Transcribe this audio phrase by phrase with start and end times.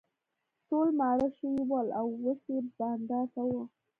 [0.67, 3.63] ټول ماړه شوي ول او اوس یې بانډار کاوه.